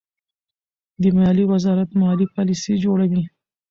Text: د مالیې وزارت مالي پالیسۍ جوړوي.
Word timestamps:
د 1.01 1.03
مالیې 1.17 1.45
وزارت 1.51 1.89
مالي 2.01 2.25
پالیسۍ 2.33 2.73
جوړوي. 2.83 3.21